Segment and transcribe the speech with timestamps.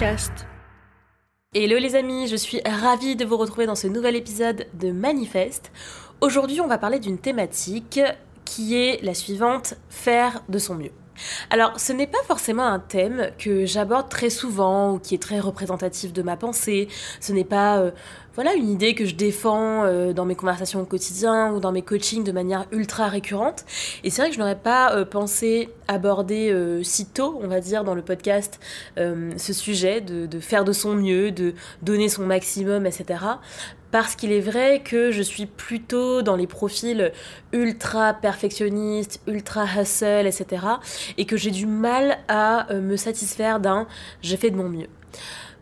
[0.00, 5.72] Hello les amis, je suis ravie de vous retrouver dans ce nouvel épisode de Manifeste.
[6.20, 7.98] Aujourd'hui, on va parler d'une thématique
[8.44, 10.92] qui est la suivante, faire de son mieux.
[11.50, 15.40] Alors, ce n'est pas forcément un thème que j'aborde très souvent ou qui est très
[15.40, 16.86] représentatif de ma pensée.
[17.20, 17.90] Ce n'est pas euh,
[18.38, 21.82] voilà une idée que je défends euh, dans mes conversations au quotidien ou dans mes
[21.82, 23.64] coachings de manière ultra récurrente.
[24.04, 27.82] Et c'est vrai que je n'aurais pas euh, pensé aborder si tôt, on va dire,
[27.82, 28.60] dans le podcast,
[28.96, 33.16] ce sujet de, de, faire de son mieux, de donner son maximum, etc
[33.90, 37.12] parce qu'il est vrai que je suis plutôt dans les profils
[37.52, 40.66] ultra perfectionnistes, ultra hustle, etc.
[41.16, 43.86] Et que j'ai du mal à euh, me satisfaire d'un
[44.22, 44.88] j'ai fait de mon mieux.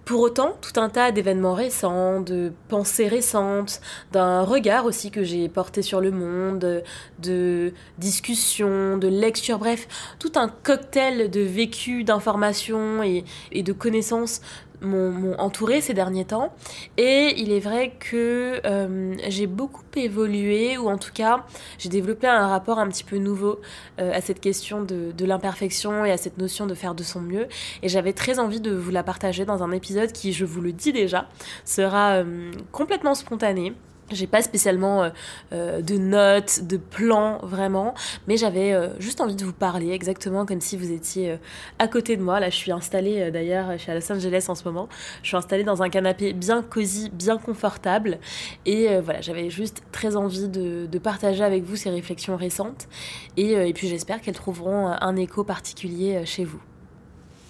[0.06, 3.80] Pour autant, tout un tas d'événements récents, de pensées récentes,
[4.12, 6.84] d'un regard aussi que j'ai porté sur le monde,
[7.18, 9.88] de discussions, de lectures, bref,
[10.20, 14.42] tout un cocktail de vécus, d'informations et, et de connaissances
[14.86, 16.54] m'ont entouré ces derniers temps.
[16.96, 21.44] Et il est vrai que euh, j'ai beaucoup évolué, ou en tout cas,
[21.78, 23.60] j'ai développé un rapport un petit peu nouveau
[24.00, 27.48] euh, à cette question de, l'imperfection et à cette notion de faire de son mieux.
[27.82, 30.72] Et j'avais très envie de vous la partager dans un épisode qui, je vous le
[30.72, 31.28] dis déjà,
[31.64, 33.74] sera euh, complètement spontané.
[34.12, 35.10] J'ai pas spécialement euh,
[35.52, 37.92] euh, de notes, de plans vraiment,
[38.28, 41.36] mais j'avais euh, juste envie de vous parler exactement comme si vous étiez
[41.80, 42.38] à côté de moi.
[42.38, 44.88] Là, je suis installée d'ailleurs, je Los Angeles en ce moment.
[45.22, 48.18] Je suis installée dans un canapé bien cosy, bien confortable,
[48.64, 52.88] et voilà, j'avais juste très envie de, partager avec vous ces réflexions récentes,
[53.36, 56.60] et puis j'espère qu'elles trouveront un écho particulier chez vous.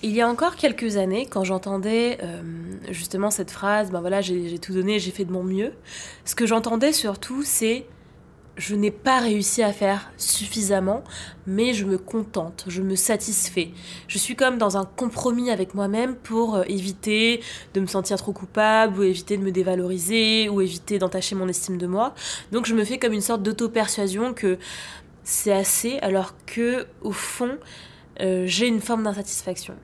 [0.02, 2.42] Il y a encore quelques années, quand j'entendais euh,
[2.90, 5.72] justement cette phrase, ben voilà, j'ai tout donné, j'ai fait de mon mieux,
[6.24, 7.86] ce que j'entendais surtout, c'est
[8.56, 11.04] je n'ai pas réussi à faire suffisamment,
[11.46, 13.70] mais je me contente, je me satisfais.
[14.08, 17.42] Je suis comme dans un compromis avec moi-même pour euh, éviter
[17.74, 21.76] de me sentir trop coupable, ou éviter de me dévaloriser, ou éviter d'entacher mon estime
[21.78, 22.14] de moi.
[22.52, 24.58] Donc je me fais comme une sorte d'auto-persuasion que
[25.22, 27.58] c'est assez, alors que au fond,
[28.20, 29.74] j'ai une forme d'insatisfaction.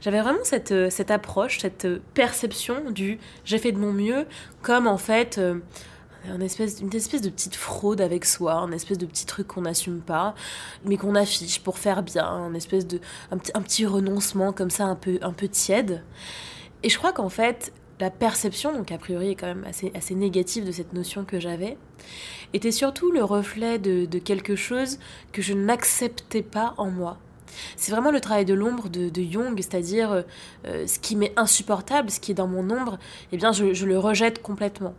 [0.00, 4.26] J'avais vraiment cette, euh, cette approche, cette euh, perception du j'ai fait de mon mieux,
[4.62, 5.40] comme en fait
[6.28, 9.62] une espèce, une espèce de petite fraude avec soi, un espèce de petit truc qu'on
[9.62, 10.34] n'assume pas,
[10.84, 13.00] mais qu'on affiche pour faire bien, un espèce de
[13.30, 16.02] un, petit renoncement comme ça un peu, un peu tiède.
[16.82, 20.14] Et je crois qu'en fait, la perception, donc a priori est quand même assez, assez
[20.14, 21.78] négative de cette notion que j'avais,
[22.52, 24.98] était surtout le reflet de quelque chose
[25.32, 27.18] que je n'acceptais pas en moi.
[27.76, 30.22] C'est vraiment le travail de l'ombre de, Jung, c'est-à-dire euh,
[30.66, 32.98] euh, ce qui m'est insupportable, ce qui est dans mon ombre,
[33.32, 34.94] eh bien je le rejette complètement.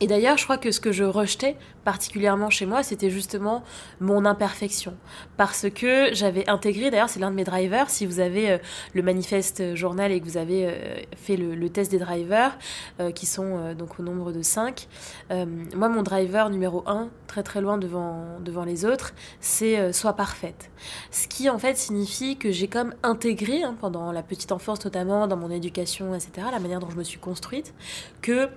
[0.00, 3.64] Et d'ailleurs, je crois que ce que je rejetais particulièrement chez moi, c'était justement
[4.00, 4.94] mon imperfection.
[5.36, 8.58] Parce que j'avais intégré, d'ailleurs, c'est l'un de mes drivers, si vous avez euh,
[8.94, 12.58] le manifeste journal et que vous avez euh, fait le, test des drivers,
[13.00, 14.86] euh, qui sont donc au nombre de 5,
[15.30, 20.12] euh, moi, mon driver numéro 1, très très loin devant, devant les autres, c'est soit
[20.12, 20.70] parfaite.
[21.10, 25.26] Ce qui, en fait, signifie que j'ai comme intégré, hein, pendant la petite enfance notamment,
[25.26, 27.74] dans mon éducation, etc., la manière dont je me suis construite,
[28.22, 28.48] que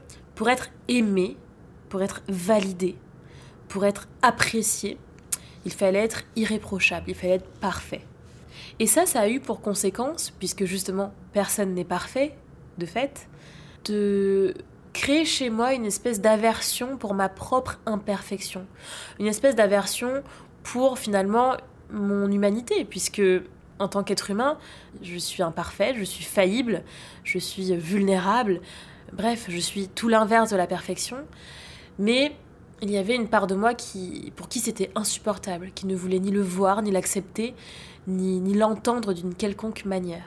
[0.41, 1.38] pour être aimé,
[1.88, 2.96] pour être validé,
[3.68, 4.97] pour être apprécié,
[5.66, 8.02] il fallait être irréprochable, il fallait être parfait.
[8.79, 12.35] Et ça, ça a eu pour conséquence, puisque justement personne n'est parfait,
[12.79, 13.29] de fait,
[13.85, 14.56] de
[14.94, 18.66] créer chez moi une espèce d'aversion pour ma propre imperfection,
[19.19, 20.23] une espèce d'aversion
[20.63, 21.56] pour finalement
[21.91, 23.22] mon humanité, puisque
[23.78, 24.58] en tant qu'être humain,
[25.03, 26.84] je suis imparfait, je suis faillible,
[27.23, 28.61] je suis vulnérable,
[29.13, 31.17] Bref, je suis tout l'inverse de la perfection.
[31.99, 32.34] Mais
[32.81, 36.19] il y avait une part de moi qui, pour qui c'était insupportable, qui ne voulait
[36.19, 37.53] ni le voir, ni l'accepter,
[38.08, 40.23] ni, ni l'entendre d'une quelconque manière.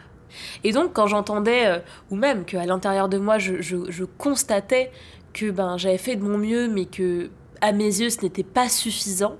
[0.62, 1.78] Et donc, quand j'entendais, euh,
[2.10, 4.90] ou même qu'à l'intérieur de moi, je, je, constatais
[5.32, 7.30] que ben, j'avais fait de mon mieux, mais que
[7.60, 9.36] à mes yeux, ce n'était pas suffisant,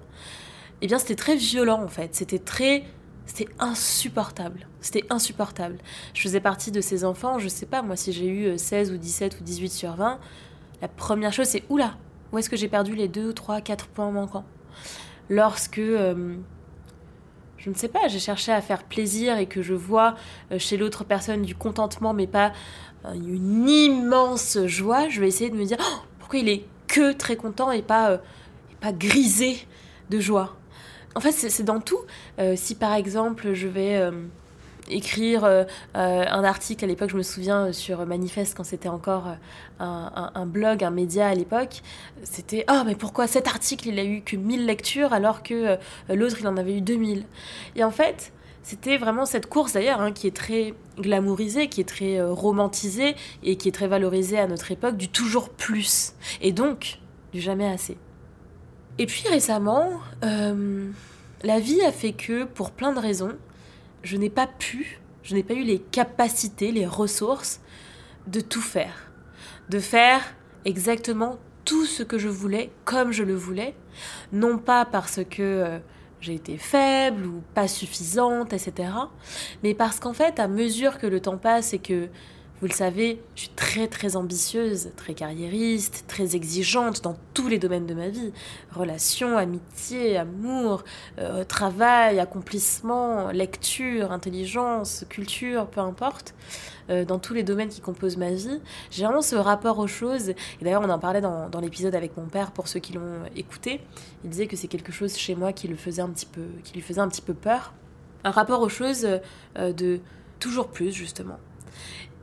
[0.83, 2.15] eh bien, c'était très violent en fait.
[2.15, 2.85] C'était très
[3.27, 4.67] c'était insupportable.
[4.81, 5.79] C'était insupportable.
[6.13, 8.97] Je faisais partie de ces enfants, je sais pas, moi, si j'ai eu 16 ou
[8.97, 10.19] 17 ou 18 sur 20,
[10.83, 11.97] la première chose, c'est oula,
[12.33, 14.45] où est-ce que j'ai perdu les 2, 3, 4 points manquants?
[15.31, 16.37] Lorsque euh,
[17.57, 20.17] je ne sais pas, j'ai cherché à faire plaisir et que je vois
[20.53, 22.53] euh, chez l'autre personne du contentement, mais pas
[23.15, 27.37] une immense joie, je vais essayer de me dire oh, pourquoi il est que très
[27.37, 28.19] content et euh,
[28.81, 29.67] pas grisé
[30.11, 30.57] de joie?
[31.15, 32.01] En fait, c'est dans tout.
[32.39, 34.11] Euh, si par exemple, je vais
[34.89, 35.65] écrire euh,
[35.97, 39.37] euh, un article à l'époque, je me souviens, euh, sur Manifeste, quand c'était encore
[39.79, 41.83] un, blog, un média à l'époque,
[42.23, 45.79] c'était Oh, mais pourquoi cet article, il a eu que 1000 lectures alors que
[46.09, 47.25] l'autre, il en avait eu 2000
[47.77, 48.33] Et en fait,
[48.63, 53.57] c'était vraiment cette course d'ailleurs hein, qui est très glamourisée, qui est très romantisée et
[53.57, 56.15] qui est très valorisée à notre époque, du toujours plus.
[56.41, 57.01] Et donc,
[57.33, 57.99] du jamais assez.
[58.99, 63.37] Et puis récemment, la vie a fait que, pour plein de raisons,
[64.03, 67.61] je n'ai pas pu, je n'ai pas eu les capacités, les ressources
[68.27, 69.11] de tout faire.
[69.69, 70.23] De faire
[70.65, 73.75] exactement tout ce que je voulais comme je le voulais.
[74.33, 75.79] Non pas parce que euh,
[76.21, 78.89] j'ai été faible ou pas suffisante, etc.
[79.63, 82.09] Mais parce qu'en fait, à mesure que le temps passe et que
[82.65, 87.59] vous le savez, je suis très très ambitieuse, très carriériste, très exigeante dans tous les
[87.59, 88.33] domaines de ma vie.
[88.73, 90.83] Relations, amitié, amour,
[91.19, 96.35] euh, travail, accomplissement, lecture, intelligence, culture, peu importe.
[96.89, 100.31] Euh, dans tous les domaines qui composent ma vie, j'ai vraiment ce rapport aux choses.
[100.31, 103.83] Et d'ailleurs, on en parlait dans, l'épisode avec mon père pour ceux qui l'ont écouté.
[104.25, 106.73] Il disait que c'est quelque chose chez moi qui, le faisait un petit peu, qui
[106.73, 107.75] lui faisait un petit peu peur.
[108.25, 109.07] Un rapport aux choses
[109.59, 110.01] euh, de
[110.41, 111.39] toujours plus, justement.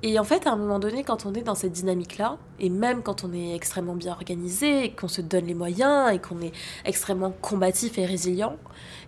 [0.03, 3.03] Et en fait, à un moment donné, quand on est dans cette dynamique-là, et même
[3.03, 6.53] quand on est extrêmement bien organisé, qu'on se donne les moyens, et qu'on est
[6.85, 8.57] extrêmement combatif et résilient,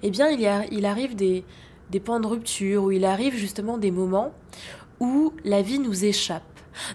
[0.04, 1.45] eh bien, il, arrive des,
[1.90, 4.34] des points de rupture, où il arrive justement des moments
[5.00, 6.44] où la vie nous échappe.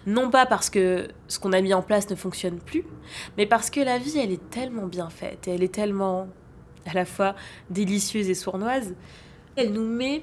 [0.07, 2.85] Non pas parce que ce qu'on a mis en place ne fonctionne plus,
[3.37, 6.29] mais parce que la vie, elle est tellement bien faite, et elle est tellement
[6.87, 7.35] à la fois
[7.71, 8.95] délicieuse et sournoise,
[9.57, 10.23] elle nous met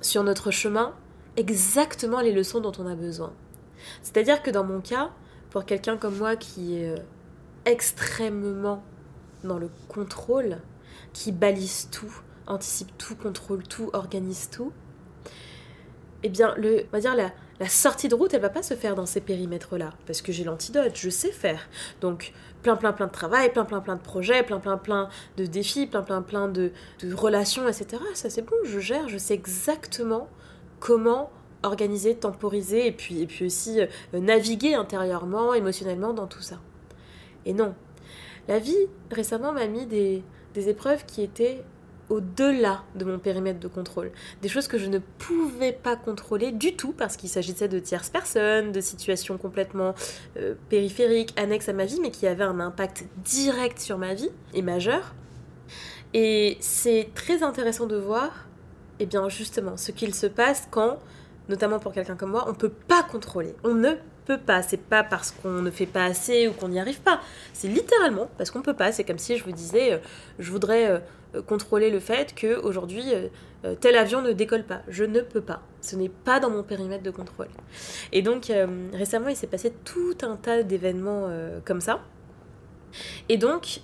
[0.00, 0.94] sur notre chemin
[1.36, 3.32] exactement les leçons dont on a besoin.
[4.02, 5.10] C'est-à-dire que dans mon cas,
[5.50, 7.02] pour quelqu'un comme moi qui est euh,
[7.64, 8.82] extrêmement
[9.44, 10.58] dans le contrôle,
[11.12, 12.12] qui balise tout,
[12.46, 14.72] anticipe tout, contrôle tout, organise tout,
[16.22, 18.94] eh bien, le, on va dire la, sortie de route, elle va pas se faire
[18.94, 21.68] dans ces périmètres-là, parce que j'ai l'antidote, je sais faire.
[22.00, 25.46] Donc, plein, plein, plein de travail, plein, plein, plein de projets, plein, plein, plein de
[25.46, 26.72] défis, plein, plein, plein de
[27.14, 28.02] relations, etc.
[28.14, 30.28] Ça, c'est bon, je gère, je sais exactement
[30.80, 31.30] comment
[31.62, 36.60] organiser, temporiser et puis, et aussi euh, naviguer intérieurement, émotionnellement dans tout ça.
[37.44, 37.74] Et non,
[38.48, 38.76] la vie
[39.10, 40.22] récemment m'a mis des,
[40.54, 41.62] des épreuves qui étaient
[42.08, 44.12] au-delà de mon périmètre de contrôle.
[44.42, 48.10] Des choses que je ne pouvais pas contrôler du tout parce qu'il s'agissait de tierces
[48.10, 49.94] personnes, de situations complètement
[50.36, 54.30] euh, périphériques, annexes à ma vie, mais qui avaient un impact direct sur ma vie
[54.54, 55.14] et majeur.
[56.14, 58.45] Et c'est très intéressant de voir
[58.98, 60.98] eh bien justement, ce qu'il se passe quand,
[61.48, 63.54] notamment pour quelqu'un comme moi, on ne peut pas contrôler.
[63.64, 63.94] On ne
[64.26, 64.62] peut pas.
[64.62, 67.20] C'est pas parce qu'on ne fait pas assez ou qu'on n'y arrive pas.
[67.52, 68.92] C'est littéralement parce qu'on ne peut pas.
[68.92, 69.98] C'est comme si je vous disais, euh,
[70.38, 73.04] je voudrais euh, contrôler le fait qu'aujourd'hui,
[73.64, 74.82] euh, tel avion ne décolle pas.
[74.88, 75.62] Je ne peux pas.
[75.80, 77.48] Ce n'est pas dans mon périmètre de contrôle.
[78.12, 78.52] Et donc,
[78.92, 81.30] récemment, il s'est passé tout un tas d'événements
[81.64, 82.00] comme ça.
[83.28, 83.80] Et donc,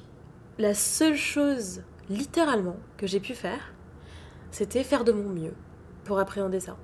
[0.58, 3.72] la seule chose, littéralement, que j'ai pu faire,
[4.52, 5.54] c'était faire de mon mieux
[6.04, 6.76] pour appréhender ça.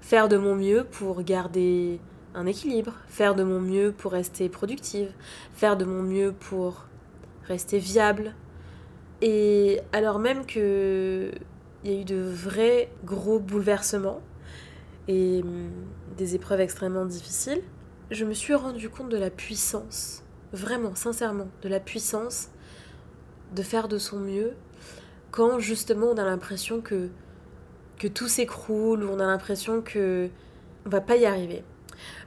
[0.00, 2.00] Faire de mon mieux pour garder
[2.34, 5.12] un équilibre, faire de mon mieux pour rester productive,
[5.52, 6.86] faire de mon mieux pour
[7.46, 8.34] rester viable.
[9.20, 11.30] Et alors même que
[11.84, 14.20] il y a eu de vrais gros bouleversements
[15.06, 15.70] et hum,
[16.16, 17.62] des épreuves extrêmement difficiles,
[18.10, 22.48] je me suis rendu compte de la puissance, vraiment, sincèrement, de la puissance
[23.54, 24.54] de faire de son mieux
[25.30, 27.08] quand justement on a l'impression que,
[27.98, 30.28] que tout s'écroule ou on a l'impression que
[30.86, 31.64] on va pas y arriver.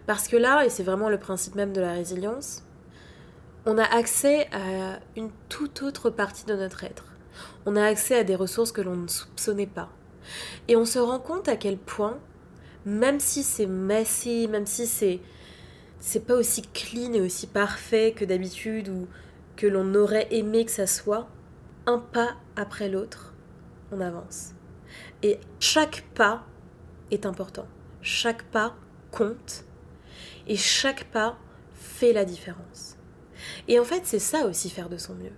[0.06, 2.64] Parce que là, et c'est vraiment le principe même de la résilience,
[3.66, 7.06] on a accès à une toute autre partie de notre être.
[7.66, 9.90] On a accès à des ressources que l'on ne soupçonnait pas.
[10.68, 12.20] Et on se rend compte à quel point,
[12.86, 15.20] même si c'est messy, même si c'est
[16.00, 19.08] c'est pas aussi clean et aussi parfait que d'habitude ou
[19.56, 21.30] que l'on aurait aimé que ça soit,
[21.86, 23.34] un pas après l'autre,
[23.92, 24.54] on avance.
[25.24, 26.46] Et chaque pas
[27.12, 27.68] est important.
[28.02, 28.76] Chaque pas
[29.12, 29.66] compte.
[30.48, 31.38] Et chaque pas
[31.74, 32.98] fait la différence.
[33.68, 35.34] Et en fait, c'est ça aussi faire de son mieux.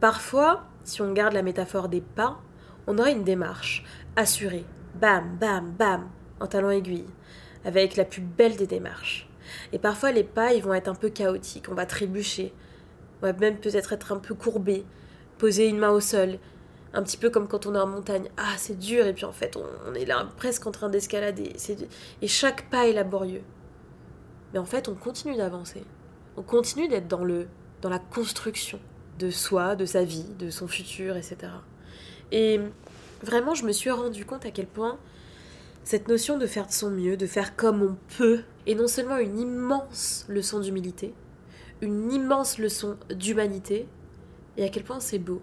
[0.00, 2.40] Parfois, si on garde la métaphore des pas,
[2.86, 3.84] on aura une démarche
[4.16, 4.64] assurée.
[4.94, 6.08] Bam, bam, bam,
[6.40, 7.06] en talon aiguille,
[7.64, 9.28] avec la plus belle des démarches.
[9.72, 11.68] Et parfois, les pas, ils vont être un peu chaotiques.
[11.70, 12.52] On va trébucher.
[13.22, 14.84] On va même peut-être être un peu courbé,
[15.40, 16.38] poser une main au sol,
[16.92, 18.28] Un petit peu comme quand on est en montagne.
[18.36, 21.52] Ah, c'est dur, et puis en fait, on, est là presque en train d'escalader.
[22.20, 23.42] Et chaque pas est laborieux.
[24.52, 25.84] Mais en fait, on continue d'avancer.
[26.36, 27.24] On continue d'être dans,
[27.80, 28.80] dans la construction
[29.20, 31.36] de soi, de sa vie, de son futur, etc.
[32.32, 32.58] Et
[33.22, 34.98] vraiment, je me suis rendu compte à quel point
[35.84, 39.18] cette notion de faire de son mieux, de faire comme on peut, est non seulement
[39.18, 41.14] une immense leçon d'humilité,
[41.80, 43.86] une immense leçon d'humanité,
[44.56, 45.42] et à quel point c'est beau,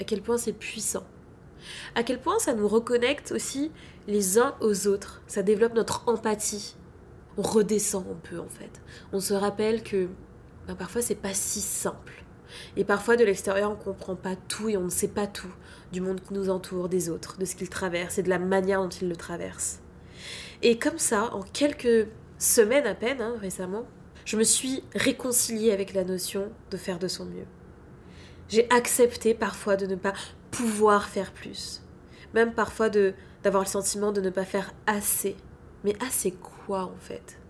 [0.00, 1.04] à quel point c'est puissant,
[1.94, 3.70] à quel point ça nous reconnecte aussi
[4.06, 6.76] les uns aux autres, ça développe notre empathie.
[7.38, 8.82] On redescend un peu en fait.
[9.12, 10.08] On se rappelle que
[10.66, 12.24] ben, parfois c'est pas si simple.
[12.76, 15.52] Et parfois de l'extérieur on comprend pas tout et on ne sait pas tout
[15.92, 18.82] du monde qui nous entoure, des autres, de ce qu'ils traversent et de la manière
[18.82, 19.80] dont ils le traversent.
[20.62, 22.08] Et comme ça, en quelques
[22.38, 23.84] semaines à peine, hein, récemment,
[24.24, 27.46] je me suis réconciliée avec la notion de faire de son mieux.
[28.48, 30.12] J'ai accepté parfois de ne pas
[30.50, 31.82] pouvoir faire plus.
[32.34, 35.36] Même parfois de d'avoir le sentiment de ne pas faire assez.
[35.84, 37.40] Mais assez quoi en fait?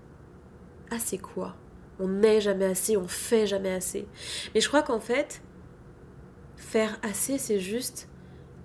[0.90, 1.54] Assez quoi?
[1.98, 4.06] On n'est jamais assez, on fait jamais assez.
[4.54, 5.42] Mais je crois qu'en fait,
[6.56, 8.08] faire assez, c'est juste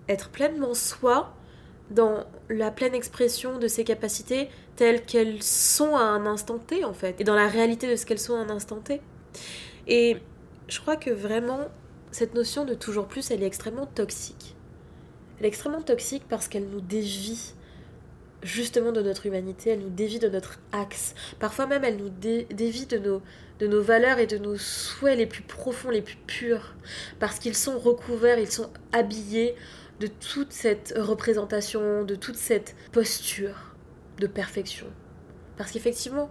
[0.07, 1.33] être pleinement soi
[1.91, 6.93] dans la pleine expression de ses capacités telles qu'elles sont à un instant T en
[6.93, 9.01] fait, et dans la réalité de ce qu'elles sont à un instant T.
[9.87, 10.17] Et
[10.67, 11.67] je crois que vraiment,
[12.11, 14.55] cette notion de toujours plus, elle est extrêmement toxique.
[15.39, 17.53] Elle est extrêmement toxique parce qu'elle nous dévie
[18.43, 21.15] justement de notre humanité, elle nous dévie de notre axe.
[21.39, 23.21] Parfois même, elle nous dévie de nos,
[23.59, 26.75] de nos valeurs et de nos souhaits les plus profonds, les plus purs.
[27.19, 29.55] Parce qu'ils sont recouverts, ils sont habillés
[29.99, 33.75] de toute cette représentation, de toute cette posture
[34.19, 34.87] de perfection.
[35.57, 36.29] Parce qu'effectivement,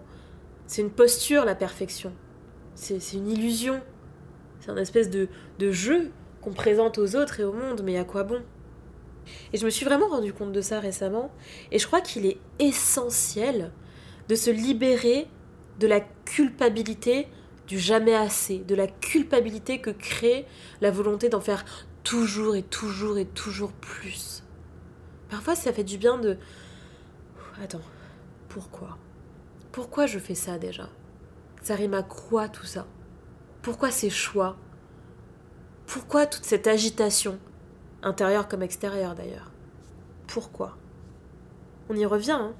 [0.66, 2.12] c'est une posture, la perfection.
[2.74, 3.80] C'est une illusion.
[4.66, 5.28] C'est un espèce de,
[5.70, 8.42] jeu qu'on présente aux autres et au monde, mais à quoi bon?
[9.52, 11.30] Et je me suis vraiment rendu compte de ça récemment,
[11.70, 13.70] et je crois qu'il est essentiel
[14.28, 15.28] de se libérer
[15.78, 17.28] de la culpabilité
[17.68, 20.46] du jamais assez, de la culpabilité que crée
[20.80, 21.64] la volonté d'en faire
[22.02, 24.42] toujours et toujours et toujours plus.
[25.30, 26.38] Parfois, ça fait du bien de...
[27.62, 27.82] Attends,
[28.48, 28.98] pourquoi?
[29.70, 30.88] Pourquoi je fais ça déjà?
[31.62, 32.86] Ça rime à quoi tout ça?
[33.66, 34.54] Pourquoi ces choix?
[35.88, 37.36] Pourquoi toute cette agitation
[38.00, 39.50] Intérieure comme extérieure d'ailleurs?
[40.28, 40.76] Pourquoi?
[41.88, 42.54] On y revient, hein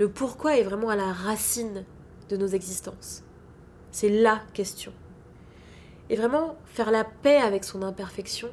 [0.00, 1.84] Le pourquoi est vraiment à la racine
[2.30, 3.22] de nos existences.
[3.92, 4.92] C'est la question.
[6.10, 8.48] Et vraiment faire la paix avec son imperfection,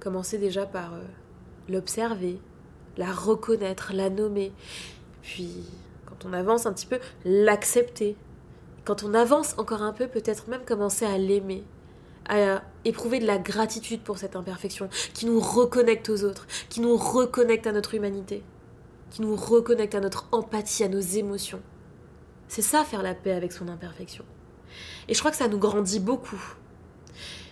[0.00, 1.04] commencer déjà par euh,
[1.68, 2.40] l'observer,
[2.96, 4.52] la reconnaître, la nommer,
[5.22, 5.62] puis
[6.06, 8.16] quand on avance un petit peu, l'accepter.
[8.84, 11.64] Quand on avance encore un peu, peut-être même commencer à l'aimer,
[12.28, 16.96] à éprouver de la gratitude pour cette imperfection, qui nous reconnecte aux autres, qui nous
[16.96, 18.42] reconnecte à notre humanité,
[19.10, 21.62] qui nous reconnecte à notre empathie, à nos émotions.
[22.48, 24.24] C'est ça faire la paix avec son imperfection.
[25.08, 26.42] Et je crois que ça nous grandit beaucoup.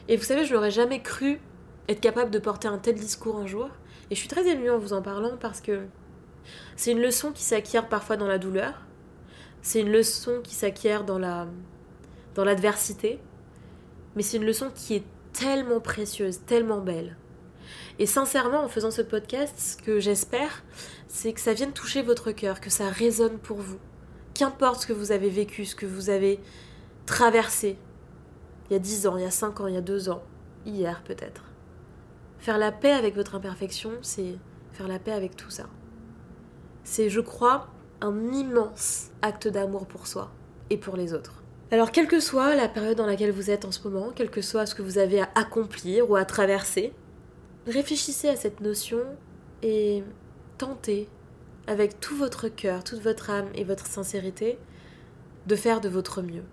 [0.08, 1.40] Et vous savez, je n'aurais jamais cru
[1.88, 3.68] être capable de porter un tel discours un jour.
[4.10, 5.86] Et je suis très émue en vous en parlant parce que
[6.76, 8.82] c'est une leçon qui s'acquiert parfois dans la douleur.
[9.62, 11.46] C'est une leçon qui s'acquiert dans la
[12.34, 13.20] dans l'adversité.
[14.16, 17.16] Mais c'est une leçon qui est tellement précieuse, tellement belle.
[17.98, 20.62] Et sincèrement, en faisant ce podcast, ce que j'espère,
[21.08, 23.78] c'est que ça vienne toucher votre cœur, que ça résonne pour vous.
[24.34, 26.40] Qu'importe ce que vous avez vécu, ce que vous avez
[27.06, 27.78] traversé,
[28.68, 30.22] il y a 10 ans, il y a 5 ans, il y a 2 ans,
[30.64, 31.44] hier peut-être.
[32.38, 34.36] Faire la paix avec votre imperfection, c'est
[34.72, 35.66] faire la paix avec tout ça.
[36.82, 37.68] C'est, je crois,
[38.02, 40.30] un immense acte d'amour pour soi
[40.68, 41.42] et pour les autres.
[41.70, 44.42] Alors, quelle que soit la période dans laquelle vous êtes en ce moment, quel que
[44.42, 46.92] soit ce que vous avez à accomplir ou à traverser,
[47.66, 49.00] réfléchissez à cette notion
[49.62, 50.04] et
[50.58, 51.08] tentez,
[51.66, 54.58] avec tout votre cœur, toute votre âme et votre sincérité,
[55.46, 56.44] de faire de votre mieux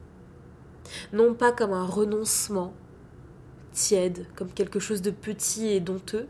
[1.13, 2.73] non pas comme un renoncement
[3.71, 6.27] tiède, comme quelque chose de petit et donteux,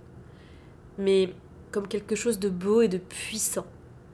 [0.98, 1.34] mais
[1.72, 3.66] comme quelque chose de beau et de puissant,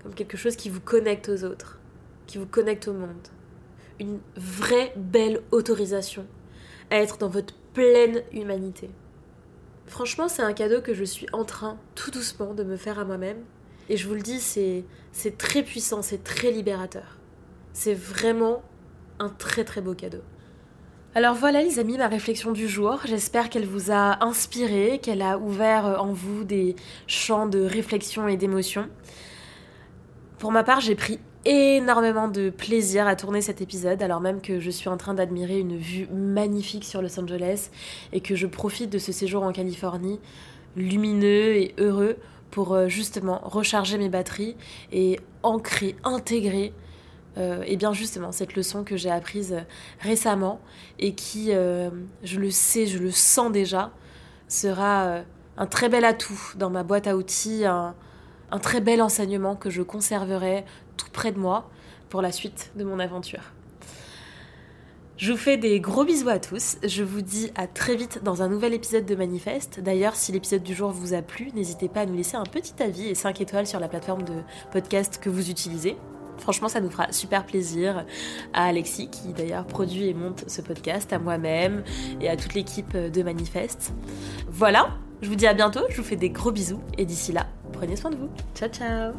[0.06, 1.80] comme quelque chose qui vous connecte aux autres,
[2.28, 3.28] qui vous connecte au monde.
[4.00, 6.28] Une vraie belle autorisation
[6.92, 8.92] à être dans votre pleine humanité.
[9.88, 13.04] Franchement, c'est un cadeau que je suis en train, tout doucement, de me faire à
[13.04, 13.46] moi-même.
[13.90, 14.86] Et je vous le dis, c'est,
[15.40, 17.18] très puissant, c'est très libérateur.
[17.74, 18.62] C'est vraiment
[19.18, 20.22] un très très beau cadeau.
[21.16, 23.00] Alors voilà les amis, ma réflexion du jour.
[23.06, 26.76] J'espère qu'elle vous a inspiré, qu'elle a ouvert euh, en vous des
[27.08, 28.88] champs de réflexion et d'émotion.
[30.38, 34.60] Pour ma part, j'ai pris énormément de plaisir à tourner cet épisode, alors même que
[34.60, 37.70] je suis en train d'admirer une vue magnifique sur Los Angeles
[38.12, 40.20] et que je profite de ce séjour en Californie
[40.76, 42.18] lumineux et heureux
[42.52, 44.58] pour euh, justement recharger mes batteries
[44.92, 46.74] et ancrer, intégrer
[47.38, 49.62] euh, et bien justement cette leçon que j'ai apprise euh,
[50.00, 50.60] récemment
[51.00, 53.92] et qui, je le sais, je le sens déjà,
[54.48, 55.22] sera
[55.58, 57.64] un très bel atout dans ma boîte à outils,
[58.52, 60.66] un très bel enseignement que je conserverai
[60.98, 61.70] tout près de moi
[62.10, 63.54] pour la suite de mon aventure.
[65.18, 66.76] Je vous fais des gros bisous à tous.
[66.84, 69.80] Je vous dis à très vite dans un nouvel épisode de Manifeste.
[69.80, 72.84] D'ailleurs, si l'épisode du jour vous a plu, n'hésitez pas à nous laisser un petit
[72.84, 74.34] avis et 5 étoiles sur la plateforme de
[74.74, 75.96] podcast que vous utilisez.
[76.38, 78.06] Franchement, ça nous fera super plaisir
[78.54, 81.86] à Alexis, qui d'ailleurs produit et monte ce podcast, à moi-même
[82.20, 83.94] et à toute l'équipe de Manifeste.
[84.50, 87.48] Voilà, je vous dis à bientôt, je vous fais des gros bisous et d'ici là,
[87.76, 88.30] prenez soin de vous.
[88.56, 89.14] Ciao ciao